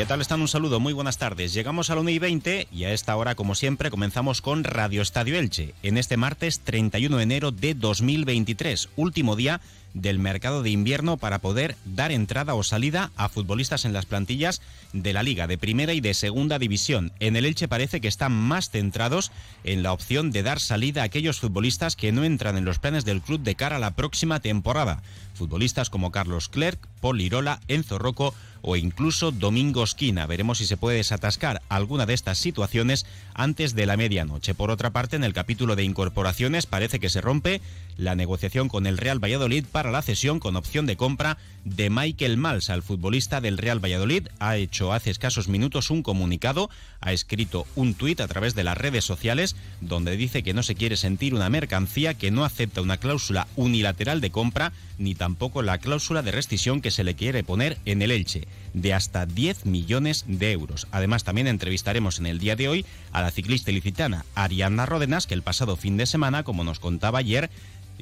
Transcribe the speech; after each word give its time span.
¿Qué 0.00 0.06
tal 0.06 0.22
están? 0.22 0.40
Un 0.40 0.48
saludo, 0.48 0.80
muy 0.80 0.94
buenas 0.94 1.18
tardes. 1.18 1.52
Llegamos 1.52 1.90
a 1.90 1.94
la 1.94 2.00
1 2.00 2.08
y 2.08 2.18
20 2.18 2.68
y 2.72 2.84
a 2.84 2.92
esta 2.94 3.14
hora, 3.16 3.34
como 3.34 3.54
siempre, 3.54 3.90
comenzamos 3.90 4.40
con 4.40 4.64
Radio 4.64 5.02
Estadio 5.02 5.38
Elche, 5.38 5.74
en 5.82 5.98
este 5.98 6.16
martes 6.16 6.60
31 6.60 7.18
de 7.18 7.22
enero 7.22 7.52
de 7.52 7.74
2023, 7.74 8.88
último 8.96 9.36
día 9.36 9.60
del 9.92 10.18
mercado 10.18 10.62
de 10.62 10.70
invierno 10.70 11.18
para 11.18 11.40
poder 11.40 11.76
dar 11.84 12.12
entrada 12.12 12.54
o 12.54 12.62
salida 12.62 13.10
a 13.16 13.28
futbolistas 13.28 13.84
en 13.84 13.92
las 13.92 14.06
plantillas 14.06 14.62
de 14.94 15.12
la 15.12 15.22
Liga 15.22 15.46
de 15.46 15.58
Primera 15.58 15.92
y 15.92 16.00
de 16.00 16.14
Segunda 16.14 16.58
División. 16.58 17.12
En 17.20 17.36
el 17.36 17.44
Elche 17.44 17.68
parece 17.68 18.00
que 18.00 18.08
están 18.08 18.32
más 18.32 18.70
centrados 18.70 19.32
en 19.64 19.82
la 19.82 19.92
opción 19.92 20.30
de 20.30 20.42
dar 20.42 20.60
salida 20.60 21.02
a 21.02 21.04
aquellos 21.04 21.40
futbolistas 21.40 21.94
que 21.94 22.10
no 22.10 22.24
entran 22.24 22.56
en 22.56 22.64
los 22.64 22.78
planes 22.78 23.04
del 23.04 23.20
club 23.20 23.42
de 23.42 23.54
cara 23.54 23.76
a 23.76 23.80
la 23.80 23.96
próxima 23.96 24.40
temporada. 24.40 25.02
Futbolistas 25.34 25.90
como 25.90 26.10
Carlos 26.10 26.48
Clerc, 26.48 26.86
Paul 27.00 27.18
Lirola, 27.18 27.60
Enzo 27.68 27.98
Rocco 27.98 28.34
o 28.62 28.76
incluso 28.76 29.30
Domingo 29.30 29.84
Esquina. 29.84 30.26
Veremos 30.26 30.58
si 30.58 30.66
se 30.66 30.76
puede 30.76 30.98
desatascar 30.98 31.62
alguna 31.68 32.06
de 32.06 32.14
estas 32.14 32.38
situaciones 32.38 33.06
antes 33.40 33.74
de 33.74 33.86
la 33.86 33.96
medianoche. 33.96 34.54
Por 34.54 34.70
otra 34.70 34.90
parte, 34.90 35.16
en 35.16 35.24
el 35.24 35.32
capítulo 35.32 35.74
de 35.74 35.82
incorporaciones 35.82 36.66
parece 36.66 37.00
que 37.00 37.08
se 37.08 37.22
rompe 37.22 37.62
la 37.96 38.14
negociación 38.14 38.68
con 38.68 38.86
el 38.86 38.98
Real 38.98 39.22
Valladolid 39.22 39.64
para 39.70 39.90
la 39.90 40.02
cesión 40.02 40.40
con 40.40 40.56
opción 40.56 40.84
de 40.84 40.96
compra 40.96 41.38
de 41.64 41.88
Michael 41.88 42.36
Malsa. 42.36 42.74
El 42.74 42.82
futbolista 42.82 43.40
del 43.40 43.56
Real 43.56 43.82
Valladolid 43.82 44.28
ha 44.40 44.56
hecho 44.56 44.92
hace 44.92 45.10
escasos 45.10 45.48
minutos 45.48 45.90
un 45.90 46.02
comunicado, 46.02 46.68
ha 47.00 47.12
escrito 47.12 47.66
un 47.76 47.94
tuit 47.94 48.20
a 48.20 48.28
través 48.28 48.54
de 48.54 48.64
las 48.64 48.76
redes 48.76 49.04
sociales 49.04 49.56
donde 49.80 50.16
dice 50.16 50.42
que 50.42 50.54
no 50.54 50.62
se 50.62 50.74
quiere 50.74 50.96
sentir 50.96 51.34
una 51.34 51.48
mercancía, 51.48 52.14
que 52.14 52.30
no 52.30 52.44
acepta 52.44 52.82
una 52.82 52.98
cláusula 52.98 53.48
unilateral 53.56 54.20
de 54.20 54.30
compra 54.30 54.72
ni 54.98 55.14
tampoco 55.14 55.62
la 55.62 55.78
cláusula 55.78 56.22
de 56.22 56.30
rescisión 56.30 56.82
que 56.82 56.90
se 56.90 57.04
le 57.04 57.14
quiere 57.14 57.42
poner 57.42 57.78
en 57.86 58.02
el 58.02 58.10
Elche 58.10 58.46
de 58.74 58.94
hasta 58.94 59.26
10 59.26 59.66
millones 59.66 60.24
de 60.26 60.52
euros. 60.52 60.86
Además, 60.90 61.24
también 61.24 61.46
entrevistaremos 61.46 62.18
en 62.18 62.26
el 62.26 62.38
día 62.38 62.56
de 62.56 62.68
hoy 62.68 62.86
a 63.12 63.22
la 63.22 63.30
ciclista 63.30 63.70
ilicitana 63.70 64.24
Ariana 64.34 64.86
Ródenas, 64.86 65.26
que 65.26 65.34
el 65.34 65.42
pasado 65.42 65.76
fin 65.76 65.96
de 65.96 66.06
semana, 66.06 66.42
como 66.42 66.64
nos 66.64 66.78
contaba 66.80 67.18
ayer, 67.18 67.50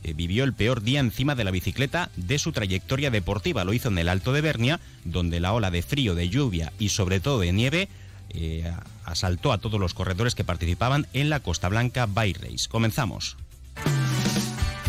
eh, 0.02 0.12
vivió 0.14 0.44
el 0.44 0.54
peor 0.54 0.82
día 0.82 1.00
encima 1.00 1.34
de 1.34 1.44
la 1.44 1.50
bicicleta 1.50 2.10
de 2.16 2.38
su 2.38 2.52
trayectoria 2.52 3.10
deportiva. 3.10 3.64
Lo 3.64 3.72
hizo 3.72 3.88
en 3.88 3.98
el 3.98 4.08
Alto 4.08 4.32
de 4.32 4.40
Bernia, 4.40 4.80
donde 5.04 5.40
la 5.40 5.52
ola 5.52 5.70
de 5.70 5.82
frío, 5.82 6.14
de 6.14 6.28
lluvia 6.28 6.72
y 6.78 6.90
sobre 6.90 7.20
todo 7.20 7.40
de 7.40 7.52
nieve 7.52 7.88
eh, 8.30 8.70
asaltó 9.04 9.52
a 9.52 9.58
todos 9.58 9.80
los 9.80 9.94
corredores 9.94 10.34
que 10.34 10.44
participaban 10.44 11.06
en 11.12 11.30
la 11.30 11.40
Costa 11.40 11.68
Blanca 11.68 12.06
Bike 12.06 12.42
Race. 12.42 12.68
Comenzamos. 12.68 13.36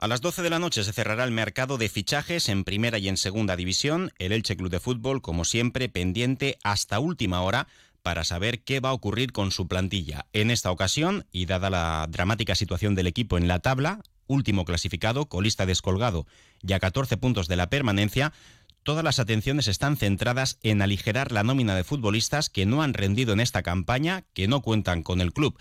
A 0.00 0.08
las 0.08 0.22
12 0.22 0.40
de 0.40 0.48
la 0.48 0.58
noche 0.58 0.82
se 0.82 0.94
cerrará 0.94 1.24
el 1.24 1.30
mercado 1.30 1.76
de 1.76 1.90
fichajes 1.90 2.48
en 2.48 2.64
primera 2.64 2.96
y 2.96 3.08
en 3.08 3.18
segunda 3.18 3.54
división. 3.54 4.12
El 4.18 4.32
Elche 4.32 4.56
Club 4.56 4.70
de 4.70 4.80
Fútbol, 4.80 5.20
como 5.20 5.44
siempre, 5.44 5.90
pendiente 5.90 6.56
hasta 6.64 6.98
última 7.00 7.42
hora 7.42 7.68
para 8.02 8.24
saber 8.24 8.62
qué 8.62 8.80
va 8.80 8.88
a 8.88 8.94
ocurrir 8.94 9.32
con 9.32 9.50
su 9.50 9.68
plantilla. 9.68 10.24
En 10.32 10.50
esta 10.50 10.70
ocasión, 10.70 11.26
y 11.32 11.44
dada 11.44 11.68
la 11.68 12.06
dramática 12.08 12.54
situación 12.54 12.94
del 12.94 13.08
equipo 13.08 13.36
en 13.36 13.46
la 13.46 13.58
tabla, 13.58 14.00
último 14.26 14.64
clasificado, 14.64 15.26
colista 15.26 15.66
descolgado 15.66 16.26
y 16.62 16.72
a 16.72 16.80
14 16.80 17.18
puntos 17.18 17.46
de 17.46 17.56
la 17.56 17.68
permanencia, 17.68 18.32
todas 18.84 19.04
las 19.04 19.18
atenciones 19.18 19.68
están 19.68 19.98
centradas 19.98 20.58
en 20.62 20.80
aligerar 20.80 21.30
la 21.30 21.42
nómina 21.42 21.74
de 21.74 21.84
futbolistas 21.84 22.48
que 22.48 22.64
no 22.64 22.82
han 22.82 22.94
rendido 22.94 23.34
en 23.34 23.40
esta 23.40 23.62
campaña, 23.62 24.24
que 24.32 24.48
no 24.48 24.62
cuentan 24.62 25.02
con 25.02 25.20
el 25.20 25.34
club 25.34 25.58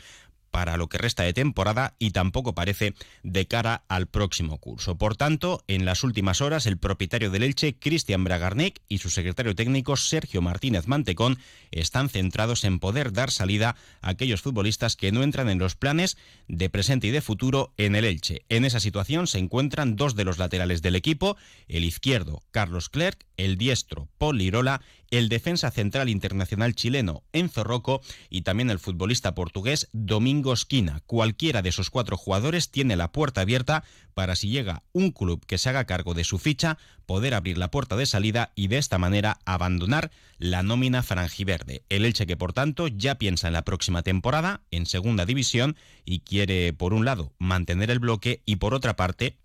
para 0.52 0.78
lo 0.78 0.88
que 0.88 0.98
resta 0.98 1.24
de 1.24 1.34
temporada 1.34 1.96
y 2.00 2.12
tampoco 2.12 2.56
parece 2.56 2.94
de 3.24 3.48
cara 3.48 3.84
al 3.88 4.08
próximo 4.08 4.58
curso. 4.58 4.98
Por 4.98 5.16
tanto, 5.16 5.64
en 5.68 5.86
las 5.86 6.04
últimas 6.04 6.42
horas, 6.42 6.66
el 6.66 6.78
propietario 6.78 7.32
del 7.32 7.44
Elche, 7.44 7.76
Cristian 7.78 8.24
Bragarnik, 8.24 8.82
y 8.88 9.00
su 9.00 9.10
secretario 9.10 9.56
técnico, 9.56 9.96
Sergio 9.96 10.42
Martínez 10.42 10.88
Mantecón, 10.88 11.38
están 11.72 12.10
centrados 12.10 12.64
en 12.64 12.80
poder 12.80 13.14
dar 13.14 13.32
salida 13.32 13.76
a 14.02 14.10
aquellos 14.10 14.42
futbolistas 14.42 14.96
que 14.96 15.12
no 15.12 15.24
entran 15.24 15.50
en 15.50 15.60
los 15.60 15.76
planes 15.76 16.18
de 16.48 16.70
presente 16.70 17.08
y 17.08 17.12
de 17.12 17.22
futuro 17.22 17.74
en 17.78 17.96
el 17.96 18.06
Elche. 18.06 18.44
En 18.50 18.66
esa 18.66 18.80
situación 18.80 19.28
se 19.28 19.40
encuentran 19.40 19.96
dos 19.96 20.16
de 20.16 20.26
los 20.26 20.38
laterales 20.38 20.82
del 20.82 20.96
equipo, 20.96 21.38
el 21.68 21.84
izquierdo, 21.84 22.42
Carlos 22.52 22.90
Clerc, 22.90 23.26
el 23.38 23.58
diestro, 23.58 24.10
Paul 24.18 24.38
Lirola, 24.38 24.82
el 25.12 25.30
defensa 25.30 25.72
central 25.72 26.10
internacional 26.10 26.76
chileno, 26.76 27.24
Enzo 27.34 27.64
Rocco, 27.64 28.02
y 28.30 28.42
también 28.42 28.70
el 28.70 28.80
futbolista 28.80 29.34
portugués, 29.34 29.90
Domingo 29.92 30.39
Esquina. 30.54 31.02
Cualquiera 31.06 31.62
de 31.62 31.70
esos 31.70 31.90
cuatro 31.90 32.18
jugadores 32.18 32.72
tiene 32.72 32.96
la 32.96 33.12
puerta 33.12 33.42
abierta 33.42 33.84
para 34.14 34.36
si 34.36 34.50
llega 34.50 34.84
un 34.94 35.12
club 35.12 35.46
que 35.46 35.58
se 35.58 35.70
haga 35.70 35.86
cargo 35.86 36.14
de 36.14 36.24
su 36.24 36.40
ficha, 36.40 36.78
poder 37.06 37.34
abrir 37.34 37.58
la 37.58 37.72
puerta 37.72 37.96
de 37.96 38.06
salida 38.06 38.52
y 38.56 38.68
de 38.68 38.78
esta 38.78 38.98
manera 38.98 39.40
abandonar 39.46 40.12
la 40.38 40.64
nómina 40.64 41.04
franjiverde. 41.04 41.84
El 41.90 42.06
Elche 42.06 42.26
que 42.26 42.38
por 42.38 42.54
tanto 42.54 42.88
ya 42.88 43.16
piensa 43.16 43.48
en 43.48 43.54
la 43.54 43.64
próxima 43.64 44.02
temporada 44.02 44.62
en 44.72 44.86
segunda 44.86 45.26
división 45.26 45.76
y 46.06 46.20
quiere 46.22 46.74
por 46.74 46.94
un 46.94 47.06
lado 47.06 47.34
mantener 47.38 47.92
el 47.92 48.00
bloque 48.00 48.42
y 48.46 48.56
por 48.56 48.74
otra 48.74 48.96
parte 48.96 49.38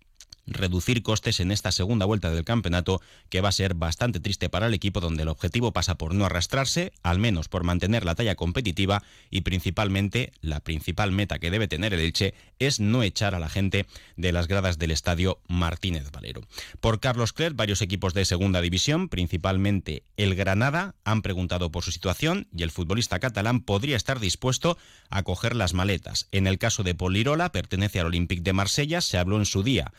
reducir 0.47 1.03
costes 1.03 1.39
en 1.39 1.51
esta 1.51 1.71
segunda 1.71 2.05
vuelta 2.05 2.31
del 2.31 2.45
campeonato 2.45 3.01
que 3.29 3.41
va 3.41 3.49
a 3.49 3.53
ser 3.53 3.73
bastante 3.73 4.19
triste 4.19 4.49
para 4.49 4.67
el 4.67 4.73
equipo 4.73 4.99
donde 4.99 5.23
el 5.23 5.29
objetivo 5.29 5.73
pasa 5.73 5.95
por 5.95 6.13
no 6.13 6.25
arrastrarse, 6.25 6.93
al 7.03 7.19
menos 7.19 7.47
por 7.47 7.63
mantener 7.63 8.05
la 8.05 8.15
talla 8.15 8.35
competitiva 8.35 9.03
y 9.29 9.41
principalmente 9.41 10.31
la 10.41 10.59
principal 10.59 11.11
meta 11.11 11.39
que 11.39 11.51
debe 11.51 11.67
tener 11.67 11.93
el 11.93 11.99
Elche 11.99 12.33
es 12.59 12.79
no 12.79 13.03
echar 13.03 13.35
a 13.35 13.39
la 13.39 13.49
gente 13.49 13.85
de 14.15 14.31
las 14.31 14.47
gradas 14.47 14.77
del 14.77 14.91
estadio 14.91 15.39
Martínez 15.47 16.11
Valero. 16.11 16.41
Por 16.79 16.99
Carlos 16.99 17.33
Clerc, 17.33 17.55
varios 17.55 17.81
equipos 17.81 18.13
de 18.13 18.25
segunda 18.25 18.61
división, 18.61 19.09
principalmente 19.09 20.03
el 20.17 20.35
Granada, 20.35 20.95
han 21.03 21.21
preguntado 21.21 21.71
por 21.71 21.83
su 21.83 21.91
situación 21.91 22.47
y 22.55 22.63
el 22.63 22.71
futbolista 22.71 23.19
catalán 23.19 23.61
podría 23.61 23.97
estar 23.97 24.19
dispuesto 24.19 24.77
a 25.09 25.23
coger 25.23 25.55
las 25.55 25.73
maletas. 25.73 26.27
En 26.31 26.47
el 26.47 26.57
caso 26.57 26.83
de 26.83 26.95
Polirola, 26.95 27.51
pertenece 27.51 27.99
al 27.99 28.07
Olympique 28.07 28.41
de 28.41 28.53
Marsella, 28.53 29.01
se 29.01 29.17
habló 29.17 29.37
en 29.37 29.45
su 29.45 29.63
día 29.63 29.91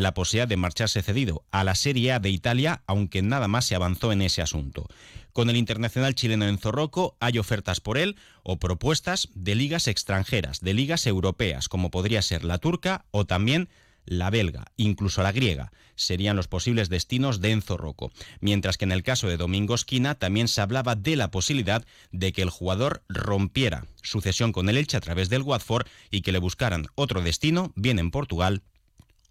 la 0.00 0.14
posibilidad 0.14 0.48
de 0.48 0.56
marcharse 0.56 1.02
cedido 1.02 1.44
a 1.50 1.64
la 1.64 1.74
Serie 1.74 2.12
A 2.12 2.18
de 2.18 2.30
Italia, 2.30 2.82
aunque 2.86 3.22
nada 3.22 3.48
más 3.48 3.64
se 3.64 3.74
avanzó 3.74 4.12
en 4.12 4.22
ese 4.22 4.42
asunto. 4.42 4.88
Con 5.32 5.48
el 5.48 5.56
internacional 5.56 6.14
chileno 6.14 6.46
en 6.46 6.58
Zorroco 6.58 7.16
hay 7.20 7.38
ofertas 7.38 7.80
por 7.80 7.98
él 7.98 8.16
o 8.42 8.58
propuestas 8.58 9.28
de 9.34 9.54
ligas 9.54 9.88
extranjeras, 9.88 10.60
de 10.60 10.74
ligas 10.74 11.06
europeas, 11.06 11.68
como 11.68 11.90
podría 11.90 12.22
ser 12.22 12.44
la 12.44 12.58
turca 12.58 13.06
o 13.10 13.24
también 13.24 13.68
la 14.04 14.30
belga, 14.30 14.66
incluso 14.76 15.22
la 15.22 15.32
griega, 15.32 15.72
serían 15.94 16.36
los 16.36 16.48
posibles 16.48 16.88
destinos 16.88 17.40
de 17.40 17.52
Enzo 17.52 17.76
Rocco, 17.76 18.10
mientras 18.40 18.76
que 18.76 18.84
en 18.84 18.92
el 18.92 19.02
caso 19.02 19.28
de 19.28 19.36
Domingo 19.36 19.74
Esquina 19.74 20.16
también 20.16 20.48
se 20.48 20.60
hablaba 20.60 20.96
de 20.96 21.16
la 21.16 21.30
posibilidad 21.30 21.84
de 22.10 22.32
que 22.32 22.42
el 22.42 22.50
jugador 22.50 23.04
rompiera 23.08 23.86
su 24.02 24.20
cesión 24.20 24.52
con 24.52 24.68
el 24.68 24.76
Elche 24.76 24.96
a 24.96 25.00
través 25.00 25.28
del 25.28 25.42
Watford 25.42 25.86
y 26.10 26.22
que 26.22 26.32
le 26.32 26.38
buscaran 26.38 26.86
otro 26.94 27.22
destino, 27.22 27.72
bien 27.76 27.98
en 27.98 28.10
Portugal 28.10 28.62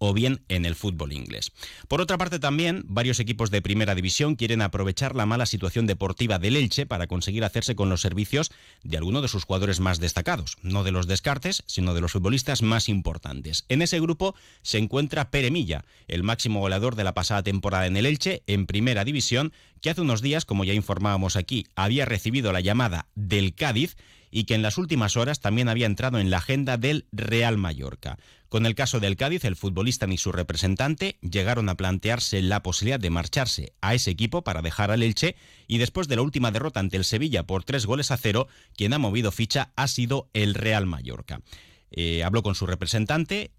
o 0.04 0.12
bien 0.12 0.42
en 0.48 0.66
el 0.66 0.74
fútbol 0.74 1.12
inglés. 1.12 1.52
Por 1.86 2.00
otra 2.00 2.18
parte 2.18 2.40
también, 2.40 2.82
varios 2.88 3.20
equipos 3.20 3.52
de 3.52 3.62
primera 3.62 3.94
división 3.94 4.34
quieren 4.34 4.60
aprovechar 4.60 5.14
la 5.14 5.26
mala 5.26 5.46
situación 5.46 5.86
deportiva 5.86 6.40
del 6.40 6.56
Elche 6.56 6.86
para 6.86 7.06
conseguir 7.06 7.44
hacerse 7.44 7.76
con 7.76 7.88
los 7.88 8.00
servicios 8.00 8.50
de 8.82 8.96
alguno 8.96 9.22
de 9.22 9.28
sus 9.28 9.44
jugadores 9.44 9.78
más 9.78 10.00
destacados, 10.00 10.56
no 10.60 10.82
de 10.82 10.90
los 10.90 11.06
descartes, 11.06 11.62
sino 11.66 11.94
de 11.94 12.00
los 12.00 12.10
futbolistas 12.10 12.62
más 12.62 12.88
importantes. 12.88 13.64
En 13.68 13.80
ese 13.80 14.00
grupo 14.00 14.34
se 14.62 14.78
encuentra 14.78 15.30
Pere 15.30 15.52
Milla, 15.52 15.84
el 16.08 16.24
máximo 16.24 16.58
goleador 16.58 16.96
de 16.96 17.04
la 17.04 17.14
pasada 17.14 17.44
temporada 17.44 17.86
en 17.86 17.96
el 17.96 18.06
Elche, 18.06 18.42
en 18.48 18.66
primera 18.66 19.04
división, 19.04 19.52
que 19.80 19.90
hace 19.90 20.00
unos 20.00 20.20
días, 20.20 20.44
como 20.44 20.64
ya 20.64 20.74
informábamos 20.74 21.36
aquí, 21.36 21.68
había 21.76 22.06
recibido 22.06 22.52
la 22.52 22.60
llamada 22.60 23.06
del 23.14 23.54
Cádiz 23.54 23.96
y 24.32 24.44
que 24.44 24.54
en 24.54 24.62
las 24.62 24.78
últimas 24.78 25.16
horas 25.16 25.38
también 25.40 25.68
había 25.68 25.86
entrado 25.86 26.18
en 26.18 26.30
la 26.30 26.38
agenda 26.38 26.78
del 26.78 27.06
Real 27.12 27.58
Mallorca. 27.58 28.18
Con 28.48 28.66
el 28.66 28.74
caso 28.74 28.98
del 28.98 29.16
Cádiz, 29.16 29.44
el 29.44 29.56
futbolista 29.56 30.06
ni 30.06 30.18
su 30.18 30.32
representante 30.32 31.18
llegaron 31.20 31.68
a 31.68 31.76
plantearse 31.76 32.42
la 32.42 32.62
posibilidad 32.62 32.98
de 32.98 33.10
marcharse 33.10 33.74
a 33.82 33.94
ese 33.94 34.10
equipo 34.10 34.42
para 34.42 34.62
dejar 34.62 34.90
al 34.90 35.02
Elche 35.02 35.36
y 35.68 35.78
después 35.78 36.08
de 36.08 36.16
la 36.16 36.22
última 36.22 36.50
derrota 36.50 36.80
ante 36.80 36.96
el 36.96 37.04
Sevilla 37.04 37.46
por 37.46 37.62
tres 37.62 37.86
goles 37.86 38.10
a 38.10 38.16
cero, 38.16 38.48
quien 38.74 38.94
ha 38.94 38.98
movido 38.98 39.30
ficha 39.30 39.72
ha 39.76 39.86
sido 39.86 40.30
el 40.32 40.54
Real 40.54 40.86
Mallorca. 40.86 41.42
Eh, 41.90 42.24
habló 42.24 42.42
con 42.42 42.54
su 42.54 42.66
representante 42.66 43.52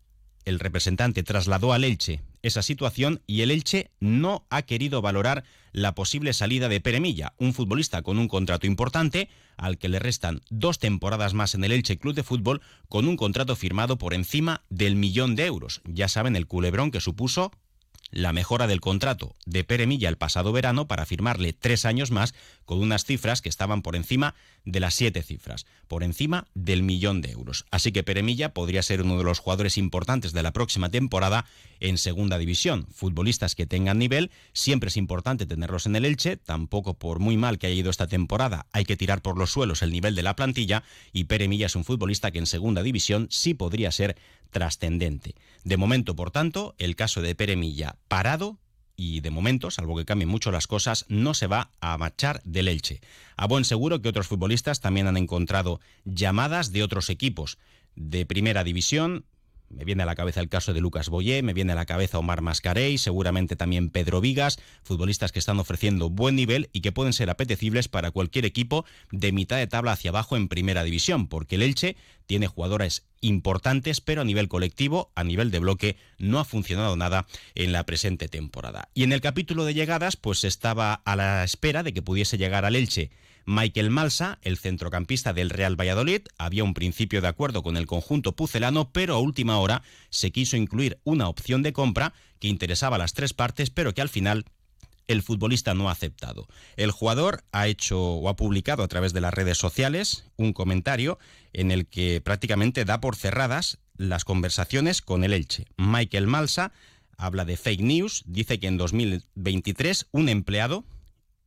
el 0.46 0.60
representante 0.60 1.24
trasladó 1.24 1.74
al 1.74 1.84
Elche 1.84 2.22
esa 2.42 2.62
situación 2.62 3.22
y 3.26 3.42
el 3.42 3.52
Elche 3.52 3.92
no 4.00 4.46
ha 4.50 4.64
querido 4.64 5.02
valorar 5.02 5.46
la 5.72 5.96
posible 5.96 6.34
salida 6.34 6.68
de 6.68 6.82
Peremilla, 6.82 7.34
un 7.38 7.54
futbolista 7.54 8.02
con 8.02 8.20
un 8.20 8.28
contrato 8.28 8.68
importante 8.68 9.30
al 9.58 9.78
que 9.78 9.90
le 9.90 10.00
restan 10.00 10.42
dos 10.50 10.80
temporadas 10.80 11.34
más 11.34 11.56
en 11.56 11.64
el 11.64 11.72
Elche 11.72 11.98
Club 11.98 12.14
de 12.14 12.24
Fútbol 12.24 12.62
con 12.90 13.08
un 13.08 13.18
contrato 13.18 13.56
firmado 13.56 13.98
por 13.98 14.14
encima 14.14 14.62
del 14.70 14.96
millón 14.96 15.36
de 15.36 15.46
euros. 15.46 15.82
Ya 15.86 16.08
saben 16.08 16.36
el 16.36 16.48
culebrón 16.48 16.92
que 16.92 17.02
supuso 17.02 17.52
la 18.14 18.32
mejora 18.32 18.68
del 18.68 18.80
contrato 18.80 19.36
de 19.46 19.64
Pere 19.64 19.88
Milla 19.88 20.08
el 20.08 20.18
pasado 20.18 20.52
verano 20.52 20.88
para 20.88 21.06
firmarle 21.06 21.52
tres 21.52 21.84
años 21.84 22.12
más 22.12 22.34
con 22.64 22.80
unas 22.80 23.06
cifras 23.06 23.42
que 23.42 23.50
estaban 23.50 23.82
por 23.82 23.96
encima 23.96 24.36
de 24.66 24.80
las 24.80 24.94
siete 24.94 25.24
cifras, 25.24 25.66
por 25.88 26.04
encima 26.04 26.46
del 26.54 26.84
millón 26.84 27.22
de 27.22 27.32
euros. 27.32 27.66
Así 27.72 27.92
que 27.92 28.04
Pere 28.04 28.24
Milla 28.24 28.54
podría 28.54 28.84
ser 28.84 29.02
uno 29.02 29.18
de 29.18 29.24
los 29.24 29.40
jugadores 29.40 29.78
importantes 29.78 30.32
de 30.32 30.44
la 30.44 30.54
próxima 30.54 30.90
temporada 30.90 31.46
en 31.80 31.98
segunda 31.98 32.38
división. 32.38 32.88
Futbolistas 32.94 33.56
que 33.56 33.66
tengan 33.66 33.98
nivel, 33.98 34.32
siempre 34.54 34.90
es 34.90 34.98
importante 34.98 35.46
tenerlos 35.46 35.88
en 35.88 35.96
el 35.96 36.06
Elche, 36.06 36.38
tampoco 36.38 36.94
por 36.94 37.20
muy 37.20 37.36
mal 37.36 37.58
que 37.58 37.68
haya 37.68 37.76
ido 37.76 37.90
esta 37.90 38.08
temporada, 38.08 38.68
hay 38.72 38.86
que 38.86 38.96
tirar 38.96 39.22
por 39.22 39.38
los 39.38 39.52
suelos 39.52 39.82
el 39.82 39.92
nivel 39.92 40.16
de 40.16 40.24
la 40.24 40.36
plantilla 40.36 40.84
y 41.12 41.26
Pere 41.26 41.48
Milla 41.48 41.66
es 41.66 41.76
un 41.76 41.84
futbolista 41.84 42.32
que 42.32 42.40
en 42.40 42.46
segunda 42.46 42.84
división 42.84 43.28
sí 43.32 43.54
podría 43.54 43.92
ser 43.92 44.16
trascendente. 44.54 45.36
De 45.66 45.76
momento, 45.76 46.16
por 46.16 46.32
tanto, 46.32 46.76
el 46.78 46.96
caso 46.96 47.22
de 47.22 47.36
Pere 47.36 47.58
Milla 47.58 47.98
parado 48.08 48.60
y 48.96 49.20
de 49.20 49.32
momento, 49.32 49.72
salvo 49.72 49.98
que 49.98 50.06
cambien 50.06 50.30
mucho 50.30 50.52
las 50.52 50.68
cosas, 50.68 51.06
no 51.10 51.34
se 51.34 51.48
va 51.48 51.72
a 51.82 51.98
marchar 51.98 52.42
del 52.46 52.70
Elche. 52.70 53.02
A 53.36 53.48
buen 53.48 53.66
seguro 53.66 54.02
que 54.02 54.10
otros 54.10 54.28
futbolistas 54.28 54.80
también 54.80 55.08
han 55.08 55.18
encontrado 55.18 55.82
llamadas 56.06 56.72
de 56.72 56.84
otros 56.84 57.10
equipos 57.10 57.58
de 57.96 58.26
primera 58.26 58.64
división, 58.64 59.26
me 59.74 59.86
viene 59.86 60.04
a 60.04 60.06
la 60.06 60.16
cabeza 60.16 60.40
el 60.40 60.50
caso 60.50 60.74
de 60.74 60.82
Lucas 60.82 61.10
Boyé, 61.10 61.42
me 61.42 61.54
viene 61.54 61.72
a 61.72 61.76
la 61.76 61.88
cabeza 61.88 62.20
Omar 62.20 62.42
Mascarey, 62.42 63.00
seguramente 63.00 63.56
también 63.56 63.90
Pedro 63.90 64.22
Vigas, 64.22 64.60
futbolistas 64.84 65.32
que 65.32 65.40
están 65.40 65.60
ofreciendo 65.60 66.12
buen 66.12 66.36
nivel 66.36 66.70
y 66.74 66.82
que 66.82 66.92
pueden 66.92 67.14
ser 67.14 67.32
apetecibles 67.32 67.88
para 67.88 68.12
cualquier 68.12 68.46
equipo 68.46 68.86
de 69.12 69.32
mitad 69.32 69.58
de 69.58 69.66
tabla 69.66 69.94
hacia 69.94 70.12
abajo 70.12 70.38
en 70.38 70.48
primera 70.48 70.84
división, 70.84 71.28
porque 71.28 71.56
el 71.56 71.64
Elche 71.64 71.96
tiene 72.28 72.48
jugadores 72.48 73.06
importantes, 73.24 74.02
pero 74.02 74.22
a 74.22 74.26
nivel 74.26 74.48
colectivo, 74.48 75.12
a 75.16 75.24
nivel 75.24 75.50
de 75.50 75.60
bloque, 75.60 75.98
no 76.20 76.40
ha 76.40 76.46
funcionado 76.46 76.96
nada 76.96 77.26
en 77.56 77.72
la 77.72 77.86
presente 77.86 78.28
temporada. 78.28 78.90
Y 78.94 79.04
en 79.04 79.14
el 79.14 79.22
capítulo 79.22 79.66
de 79.66 79.74
llegadas, 79.74 80.16
pues 80.16 80.44
estaba 80.44 80.94
a 80.94 81.16
la 81.16 81.44
espera 81.44 81.84
de 81.84 81.94
que 81.94 82.02
pudiese 82.02 82.38
llegar 82.38 82.66
al 82.66 82.76
Elche 82.76 83.12
Michael 83.46 83.90
Malsa, 83.90 84.40
el 84.42 84.58
centrocampista 84.58 85.34
del 85.34 85.50
Real 85.50 85.80
Valladolid, 85.80 86.22
había 86.38 86.64
un 86.64 86.74
principio 86.74 87.22
de 87.22 87.28
acuerdo 87.28 87.62
con 87.62 87.76
el 87.76 87.88
conjunto 87.88 88.36
pucelano, 88.36 88.92
pero 88.92 89.16
a 89.16 89.20
última 89.20 89.58
hora 89.58 89.84
se 90.10 90.32
quiso 90.32 90.56
incluir 90.56 91.00
una 91.04 91.28
opción 91.28 91.62
de 91.62 91.74
compra 91.74 92.14
que 92.40 92.48
interesaba 92.48 92.96
a 92.96 93.00
las 93.00 93.14
tres 93.14 93.34
partes, 93.34 93.70
pero 93.70 93.94
que 93.94 94.02
al 94.02 94.10
final 94.10 94.46
el 95.08 95.22
futbolista 95.22 95.74
no 95.74 95.90
ha 95.90 95.94
aceptado. 95.94 96.48
El 96.76 96.92
jugador 96.92 97.44
ha 97.52 97.68
hecho 97.68 98.02
o 98.02 98.30
ha 98.30 98.36
publicado 98.36 98.84
a 98.84 98.88
través 98.88 99.14
de 99.14 99.22
las 99.22 99.34
redes 99.34 99.58
sociales 99.58 100.26
un 100.38 100.54
comentario 100.54 101.20
en 101.54 101.72
el 101.72 101.88
que 101.88 102.22
prácticamente 102.22 102.86
da 102.86 103.02
por 103.02 103.16
cerradas 103.16 103.80
las 103.98 104.26
conversaciones 104.26 105.02
con 105.02 105.24
el 105.24 105.34
Elche. 105.34 105.66
Michael 105.78 106.28
Malsa 106.28 106.72
habla 107.18 107.46
de 107.46 107.58
fake 107.58 107.82
news, 107.82 108.24
dice 108.26 108.60
que 108.60 108.68
en 108.68 108.78
2023 108.78 110.08
un 110.12 110.30
empleado 110.30 110.86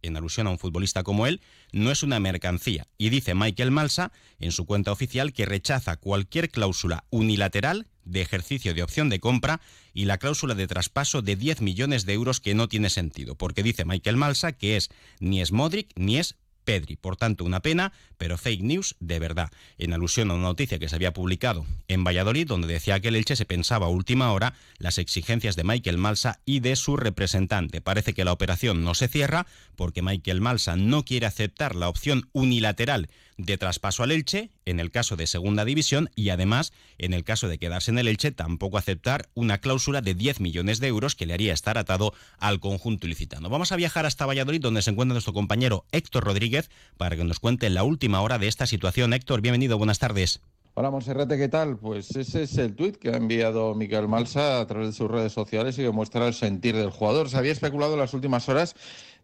en 0.02 0.16
alusión 0.16 0.46
a 0.46 0.50
un 0.50 0.58
futbolista 0.58 1.02
como 1.02 1.26
él, 1.26 1.40
no 1.72 1.90
es 1.90 2.02
una 2.02 2.20
mercancía. 2.20 2.86
Y 2.96 3.10
dice 3.10 3.34
Michael 3.34 3.70
Malsa 3.70 4.12
en 4.38 4.52
su 4.52 4.66
cuenta 4.66 4.92
oficial 4.92 5.32
que 5.32 5.46
rechaza 5.46 5.96
cualquier 5.96 6.50
cláusula 6.50 7.04
unilateral 7.10 7.88
de 8.06 8.22
ejercicio 8.22 8.72
de 8.72 8.82
opción 8.82 9.10
de 9.10 9.20
compra 9.20 9.60
y 9.92 10.06
la 10.06 10.18
cláusula 10.18 10.54
de 10.54 10.66
traspaso 10.66 11.20
de 11.20 11.36
10 11.36 11.60
millones 11.60 12.06
de 12.06 12.14
euros 12.14 12.40
que 12.40 12.54
no 12.54 12.68
tiene 12.68 12.88
sentido, 12.88 13.34
porque 13.34 13.62
dice 13.62 13.84
Michael 13.84 14.16
Malsa 14.16 14.52
que 14.52 14.76
es 14.76 14.88
ni 15.20 15.42
es 15.42 15.52
Modric 15.52 15.90
ni 15.96 16.18
es 16.18 16.36
Pedri. 16.66 16.96
Por 16.96 17.16
tanto, 17.16 17.44
una 17.44 17.60
pena, 17.60 17.92
pero 18.18 18.36
fake 18.36 18.62
news 18.62 18.96
de 19.00 19.18
verdad, 19.18 19.50
en 19.78 19.94
alusión 19.94 20.30
a 20.30 20.34
una 20.34 20.42
noticia 20.42 20.78
que 20.78 20.90
se 20.90 20.96
había 20.96 21.14
publicado 21.14 21.64
en 21.88 22.04
Valladolid, 22.04 22.46
donde 22.46 22.66
decía 22.66 23.00
que 23.00 23.08
el 23.08 23.16
Elche 23.16 23.36
se 23.36 23.46
pensaba 23.46 23.86
a 23.86 23.90
última 23.90 24.32
hora 24.32 24.52
las 24.78 24.98
exigencias 24.98 25.56
de 25.56 25.64
Michael 25.64 25.96
Malsa 25.96 26.40
y 26.44 26.60
de 26.60 26.76
su 26.76 26.98
representante. 26.98 27.80
Parece 27.80 28.12
que 28.12 28.24
la 28.24 28.32
operación 28.32 28.84
no 28.84 28.94
se 28.94 29.08
cierra 29.08 29.46
porque 29.76 30.02
Michael 30.02 30.42
Malsa 30.42 30.76
no 30.76 31.04
quiere 31.04 31.24
aceptar 31.26 31.74
la 31.74 31.88
opción 31.88 32.28
unilateral 32.32 33.08
de 33.38 33.58
traspaso 33.58 34.02
al 34.02 34.12
Elche 34.12 34.50
en 34.64 34.80
el 34.80 34.90
caso 34.90 35.14
de 35.16 35.26
segunda 35.26 35.64
división 35.64 36.10
y 36.16 36.30
además 36.30 36.72
en 36.98 37.12
el 37.12 37.22
caso 37.22 37.48
de 37.48 37.58
quedarse 37.58 37.90
en 37.90 37.98
el 37.98 38.08
Elche 38.08 38.32
tampoco 38.32 38.78
aceptar 38.78 39.28
una 39.34 39.58
cláusula 39.58 40.00
de 40.00 40.14
10 40.14 40.40
millones 40.40 40.80
de 40.80 40.88
euros 40.88 41.14
que 41.14 41.26
le 41.26 41.34
haría 41.34 41.52
estar 41.52 41.76
atado 41.78 42.14
al 42.38 42.60
conjunto 42.60 43.06
ilicitano. 43.06 43.50
Vamos 43.50 43.72
a 43.72 43.76
viajar 43.76 44.06
hasta 44.06 44.26
Valladolid 44.26 44.60
donde 44.60 44.82
se 44.82 44.90
encuentra 44.90 45.12
nuestro 45.12 45.34
compañero 45.34 45.84
Héctor 45.92 46.24
Rodríguez 46.24 46.55
para 46.96 47.16
que 47.16 47.24
nos 47.24 47.40
cuente 47.40 47.70
la 47.70 47.84
última 47.84 48.20
hora 48.20 48.38
de 48.38 48.48
esta 48.48 48.66
situación. 48.66 49.12
Héctor, 49.12 49.40
bienvenido, 49.40 49.78
buenas 49.78 49.98
tardes. 49.98 50.40
Hola 50.78 50.90
Monserrate, 50.90 51.38
¿qué 51.38 51.48
tal? 51.48 51.78
Pues 51.78 52.14
ese 52.16 52.42
es 52.42 52.58
el 52.58 52.76
tuit 52.76 52.96
que 52.96 53.08
ha 53.08 53.16
enviado 53.16 53.74
Miguel 53.74 54.08
Malsa 54.08 54.60
a 54.60 54.66
través 54.66 54.88
de 54.88 54.92
sus 54.92 55.10
redes 55.10 55.32
sociales 55.32 55.78
y 55.78 55.82
que 55.82 55.90
muestra 55.90 56.28
el 56.28 56.34
sentir 56.34 56.76
del 56.76 56.90
jugador. 56.90 57.30
Se 57.30 57.38
había 57.38 57.52
especulado 57.52 57.94
en 57.94 58.00
las 58.00 58.12
últimas 58.12 58.46
horas 58.50 58.76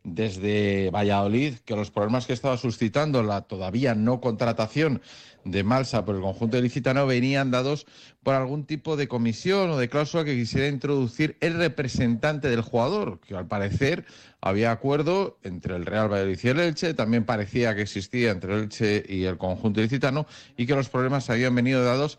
desde 0.05 0.91
Valladolid 0.91 1.55
que 1.65 1.77
los 1.77 1.91
problemas 1.91 2.27
que 2.27 2.33
estaba 2.33 2.57
suscitando 2.57 3.23
la 3.23 3.43
todavía 3.43 3.95
no 3.95 4.21
contratación 4.21 5.01
de 5.45 5.65
Malsa 5.65 6.05
por 6.05 6.17
el 6.17 6.23
conjunto 6.23 6.61
licitano 6.61 7.07
venían 7.07 7.51
dados 7.51 7.87
por 8.23 8.35
algún 8.35 8.65
tipo 8.65 8.97
de 8.97 9.09
comisión 9.09 9.71
o 9.71 9.79
de 9.79 9.89
cláusula 9.89 10.25
que 10.25 10.37
quisiera 10.37 10.69
introducir 10.69 11.37
el 11.41 11.55
representante 11.55 12.49
del 12.49 12.63
jugador, 12.63 13.21
que 13.21 13.37
al 13.37 13.47
parecer 13.47 14.05
había 14.41 14.71
acuerdo 14.71 15.39
entre 15.43 15.77
el 15.77 15.87
Real 15.87 16.09
Valladolid 16.13 16.39
y 16.43 16.49
el 16.49 16.61
Elche, 16.61 16.95
también 16.95 17.25
parecía 17.25 17.75
que 17.75 17.83
existía 17.83 18.31
entre 18.31 18.55
el 18.55 18.63
Elche 18.65 19.05
y 19.09 19.25
el 19.25 19.39
conjunto 19.39 19.81
licitano 19.81 20.27
y 20.57 20.67
que 20.67 20.75
los 20.75 20.89
problemas 20.89 21.31
habían 21.31 21.55
venido 21.55 21.85
dados 21.85 22.19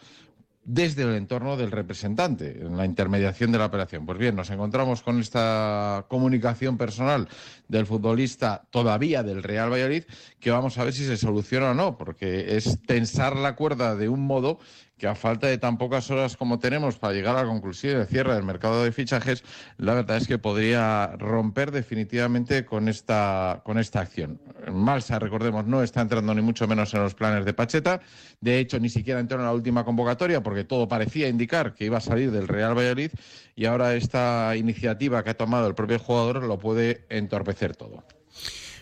desde 0.65 1.03
el 1.03 1.15
entorno 1.15 1.57
del 1.57 1.71
representante, 1.71 2.61
en 2.61 2.77
la 2.77 2.85
intermediación 2.85 3.51
de 3.51 3.57
la 3.57 3.65
operación. 3.65 4.05
Pues 4.05 4.17
bien, 4.17 4.35
nos 4.35 4.49
encontramos 4.49 5.01
con 5.01 5.19
esta 5.19 6.05
comunicación 6.07 6.77
personal 6.77 7.27
del 7.67 7.85
futbolista 7.85 8.65
todavía 8.69 9.23
del 9.23 9.43
Real 9.43 9.71
Valladolid, 9.71 10.03
que 10.39 10.51
vamos 10.51 10.77
a 10.77 10.83
ver 10.83 10.93
si 10.93 11.05
se 11.05 11.17
soluciona 11.17 11.71
o 11.71 11.73
no, 11.73 11.97
porque 11.97 12.55
es 12.55 12.79
tensar 12.85 13.35
la 13.35 13.55
cuerda 13.55 13.95
de 13.95 14.09
un 14.09 14.21
modo 14.21 14.59
que 14.97 15.07
a 15.07 15.15
falta 15.15 15.47
de 15.47 15.57
tan 15.57 15.77
pocas 15.77 16.09
horas 16.11 16.37
como 16.37 16.59
tenemos 16.59 16.97
para 16.97 17.13
llegar 17.13 17.35
a 17.35 17.43
la 17.43 17.47
conclusión 17.47 17.99
de 17.99 18.05
cierre 18.05 18.35
del 18.35 18.43
mercado 18.43 18.83
de 18.83 18.91
fichajes, 18.91 19.43
la 19.77 19.93
verdad 19.95 20.17
es 20.17 20.27
que 20.27 20.37
podría 20.37 21.07
romper 21.17 21.71
definitivamente 21.71 22.65
con 22.65 22.87
esta, 22.87 23.61
con 23.65 23.79
esta 23.79 24.01
acción. 24.01 24.39
Malsa, 24.71 25.19
recordemos, 25.19 25.65
no 25.65 25.83
está 25.83 26.01
entrando 26.01 26.33
ni 26.33 26.41
mucho 26.41 26.67
menos 26.67 26.93
en 26.93 27.01
los 27.01 27.15
planes 27.15 27.45
de 27.45 27.53
Pacheta. 27.53 28.01
De 28.39 28.59
hecho, 28.59 28.79
ni 28.79 28.89
siquiera 28.89 29.19
entró 29.19 29.37
en 29.39 29.45
la 29.45 29.53
última 29.53 29.83
convocatoria 29.83 30.41
porque 30.41 30.63
todo 30.63 30.87
parecía 30.87 31.27
indicar 31.27 31.73
que 31.73 31.85
iba 31.85 31.97
a 31.97 32.01
salir 32.01 32.31
del 32.31 32.47
Real 32.47 32.77
Valladolid 32.77 33.11
y 33.55 33.65
ahora 33.65 33.95
esta 33.95 34.55
iniciativa 34.55 35.23
que 35.23 35.31
ha 35.31 35.37
tomado 35.37 35.67
el 35.67 35.75
propio 35.75 35.99
jugador 35.99 36.43
lo 36.43 36.59
puede 36.59 37.05
entorpecer 37.09 37.75
todo. 37.75 38.03